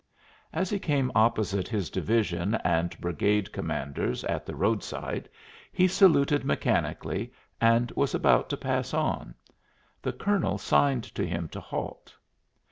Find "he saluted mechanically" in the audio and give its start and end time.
5.71-7.31